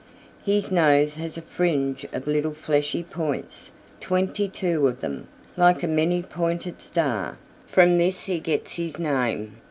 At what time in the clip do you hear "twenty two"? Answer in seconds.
3.99-4.87